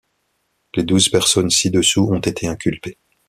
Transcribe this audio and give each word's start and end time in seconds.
Les 0.73 0.81
douze 0.83 1.09
personnes 1.09 1.51
ci-dessous 1.51 2.09
ont 2.11 2.17
été 2.21 2.47
inculpées. 2.47 2.97